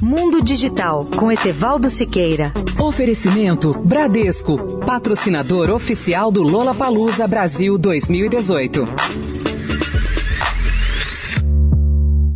Mundo 0.00 0.42
Digital 0.42 1.04
com 1.16 1.30
Etevaldo 1.30 1.90
Siqueira. 1.90 2.52
Oferecimento 2.80 3.72
Bradesco, 3.74 4.78
patrocinador 4.78 5.70
oficial 5.70 6.30
do 6.30 6.42
Lola 6.42 6.74
Palusa 6.74 7.26
Brasil 7.26 7.76
2018. 7.76 8.84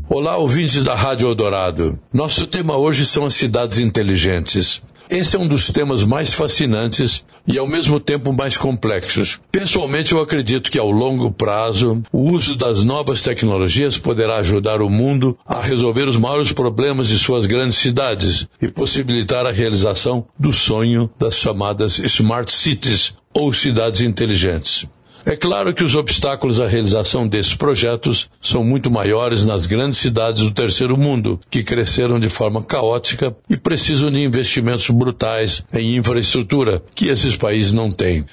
Olá, 0.08 0.36
ouvintes 0.36 0.82
da 0.82 0.94
Rádio 0.94 1.28
Eldorado. 1.28 1.98
Nosso 2.12 2.46
tema 2.46 2.76
hoje 2.76 3.06
são 3.06 3.26
as 3.26 3.34
cidades 3.34 3.78
inteligentes. 3.78 4.82
Esse 5.10 5.36
é 5.36 5.38
um 5.38 5.46
dos 5.46 5.70
temas 5.70 6.04
mais 6.04 6.32
fascinantes 6.32 7.24
e 7.46 7.58
ao 7.58 7.66
mesmo 7.66 7.98
tempo 7.98 8.32
mais 8.32 8.56
complexos. 8.56 9.40
Pessoalmente, 9.50 10.12
eu 10.12 10.20
acredito 10.20 10.70
que 10.70 10.78
ao 10.78 10.90
longo 10.90 11.30
prazo, 11.30 12.02
o 12.12 12.30
uso 12.30 12.56
das 12.56 12.82
novas 12.82 13.22
tecnologias 13.22 13.98
poderá 13.98 14.38
ajudar 14.38 14.80
o 14.80 14.88
mundo 14.88 15.36
a 15.46 15.60
resolver 15.60 16.08
os 16.08 16.16
maiores 16.16 16.52
problemas 16.52 17.08
de 17.08 17.18
suas 17.18 17.46
grandes 17.46 17.78
cidades 17.78 18.48
e 18.60 18.68
possibilitar 18.68 19.46
a 19.46 19.52
realização 19.52 20.26
do 20.38 20.52
sonho 20.52 21.10
das 21.18 21.36
chamadas 21.36 21.98
Smart 21.98 22.52
Cities 22.52 23.14
ou 23.34 23.52
cidades 23.52 24.00
inteligentes. 24.00 24.86
É 25.24 25.36
claro 25.36 25.72
que 25.72 25.84
os 25.84 25.94
obstáculos 25.94 26.60
à 26.60 26.66
realização 26.66 27.28
desses 27.28 27.54
projetos 27.54 28.28
são 28.40 28.64
muito 28.64 28.90
maiores 28.90 29.46
nas 29.46 29.66
grandes 29.66 30.00
cidades 30.00 30.42
do 30.42 30.50
terceiro 30.50 30.96
mundo, 30.96 31.38
que 31.48 31.62
cresceram 31.62 32.18
de 32.18 32.28
forma 32.28 32.62
caótica 32.62 33.34
e 33.48 33.56
precisam 33.56 34.10
de 34.10 34.20
investimentos 34.20 34.88
brutais 34.90 35.64
em 35.72 35.96
infraestrutura, 35.96 36.82
que 36.94 37.08
esses 37.08 37.36
países 37.36 37.72
não 37.72 37.88
têm. 37.88 38.24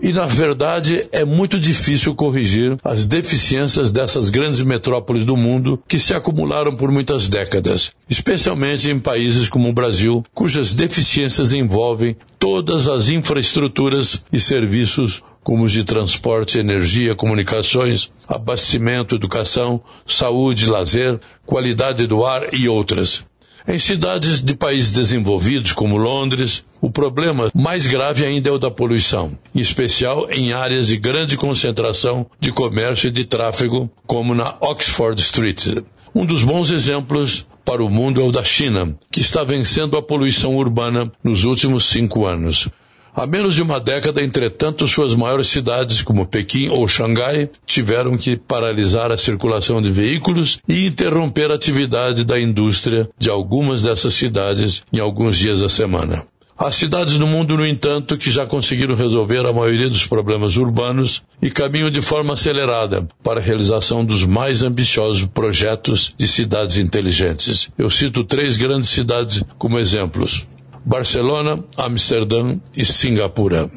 E, 0.00 0.12
na 0.12 0.26
verdade, 0.26 1.08
é 1.10 1.24
muito 1.24 1.58
difícil 1.58 2.14
corrigir 2.14 2.76
as 2.84 3.04
deficiências 3.04 3.90
dessas 3.90 4.30
grandes 4.30 4.62
metrópoles 4.62 5.24
do 5.26 5.36
mundo 5.36 5.82
que 5.88 5.98
se 5.98 6.14
acumularam 6.14 6.76
por 6.76 6.90
muitas 6.92 7.28
décadas, 7.28 7.90
especialmente 8.08 8.88
em 8.90 9.00
países 9.00 9.48
como 9.48 9.68
o 9.68 9.72
Brasil, 9.72 10.24
cujas 10.32 10.72
deficiências 10.72 11.52
envolvem 11.52 12.16
todas 12.38 12.86
as 12.86 13.08
infraestruturas 13.08 14.24
e 14.32 14.38
serviços 14.38 15.20
como 15.48 15.64
os 15.64 15.72
de 15.72 15.82
transporte, 15.82 16.58
energia, 16.58 17.14
comunicações, 17.14 18.10
abastecimento, 18.28 19.14
educação, 19.14 19.80
saúde, 20.06 20.66
lazer, 20.66 21.18
qualidade 21.46 22.06
do 22.06 22.22
ar 22.26 22.52
e 22.52 22.68
outras. 22.68 23.24
Em 23.66 23.78
cidades 23.78 24.42
de 24.42 24.54
países 24.54 24.90
desenvolvidos, 24.90 25.72
como 25.72 25.96
Londres, 25.96 26.66
o 26.82 26.90
problema 26.90 27.50
mais 27.54 27.86
grave 27.86 28.26
ainda 28.26 28.50
é 28.50 28.52
o 28.52 28.58
da 28.58 28.70
poluição, 28.70 29.38
em 29.54 29.60
especial 29.60 30.30
em 30.30 30.52
áreas 30.52 30.88
de 30.88 30.98
grande 30.98 31.34
concentração 31.34 32.26
de 32.38 32.52
comércio 32.52 33.08
e 33.08 33.10
de 33.10 33.24
tráfego, 33.24 33.90
como 34.06 34.34
na 34.34 34.54
Oxford 34.60 35.18
Street. 35.18 35.82
Um 36.14 36.26
dos 36.26 36.44
bons 36.44 36.70
exemplos 36.70 37.46
para 37.64 37.82
o 37.82 37.88
mundo 37.88 38.20
é 38.20 38.24
o 38.24 38.30
da 38.30 38.44
China, 38.44 38.94
que 39.10 39.22
está 39.22 39.44
vencendo 39.44 39.96
a 39.96 40.02
poluição 40.02 40.56
urbana 40.56 41.10
nos 41.24 41.44
últimos 41.44 41.86
cinco 41.86 42.26
anos. 42.26 42.68
Há 43.14 43.26
menos 43.26 43.54
de 43.54 43.62
uma 43.62 43.80
década, 43.80 44.22
entretanto, 44.22 44.86
suas 44.86 45.14
maiores 45.14 45.48
cidades, 45.48 46.02
como 46.02 46.26
Pequim 46.26 46.68
ou 46.68 46.86
Xangai, 46.86 47.50
tiveram 47.66 48.16
que 48.16 48.36
paralisar 48.36 49.10
a 49.10 49.16
circulação 49.16 49.82
de 49.82 49.90
veículos 49.90 50.60
e 50.68 50.86
interromper 50.86 51.50
a 51.50 51.54
atividade 51.54 52.24
da 52.24 52.38
indústria 52.40 53.08
de 53.18 53.30
algumas 53.30 53.82
dessas 53.82 54.14
cidades 54.14 54.84
em 54.92 55.00
alguns 55.00 55.38
dias 55.38 55.60
da 55.60 55.68
semana. 55.68 56.24
Há 56.60 56.72
cidades 56.72 57.14
no 57.14 57.26
mundo, 57.28 57.56
no 57.56 57.64
entanto, 57.64 58.18
que 58.18 58.32
já 58.32 58.44
conseguiram 58.44 58.96
resolver 58.96 59.46
a 59.46 59.52
maioria 59.52 59.88
dos 59.88 60.04
problemas 60.04 60.56
urbanos 60.56 61.22
e 61.40 61.52
caminham 61.52 61.88
de 61.88 62.02
forma 62.02 62.34
acelerada 62.34 63.06
para 63.22 63.38
a 63.38 63.42
realização 63.42 64.04
dos 64.04 64.24
mais 64.24 64.64
ambiciosos 64.64 65.24
projetos 65.24 66.12
de 66.18 66.26
cidades 66.26 66.76
inteligentes. 66.76 67.70
Eu 67.78 67.88
cito 67.88 68.24
três 68.24 68.56
grandes 68.56 68.88
cidades 68.88 69.40
como 69.56 69.78
exemplos. 69.78 70.48
Barcelona, 70.88 71.62
Amsterdã 71.76 72.58
e 72.74 72.82
Singapura. 72.82 73.68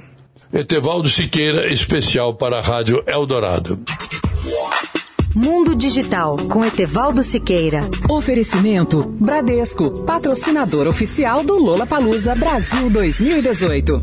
Etevaldo 0.53 1.09
Siqueira, 1.09 1.69
especial 1.69 2.35
para 2.35 2.59
a 2.59 2.61
Rádio 2.61 3.03
Eldorado. 3.05 3.77
Mundo 5.35 5.75
Digital 5.75 6.37
com 6.49 6.63
Etevaldo 6.63 7.21
Siqueira. 7.21 7.81
Oferecimento 8.09 9.03
Bradesco, 9.03 10.05
patrocinador 10.05 10.87
oficial 10.87 11.43
do 11.43 11.61
Lola 11.61 11.85
Palusa 11.85 12.33
Brasil 12.33 12.89
2018. 12.89 14.01